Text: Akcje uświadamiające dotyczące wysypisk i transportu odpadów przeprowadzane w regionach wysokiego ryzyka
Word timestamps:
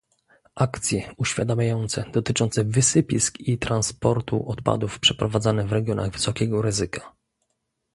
Akcje 0.55 1.13
uświadamiające 1.17 2.05
dotyczące 2.13 2.63
wysypisk 2.63 3.39
i 3.39 3.57
transportu 3.57 4.49
odpadów 4.49 4.99
przeprowadzane 4.99 5.67
w 5.67 5.71
regionach 5.71 6.11
wysokiego 6.11 6.61
ryzyka 6.61 7.15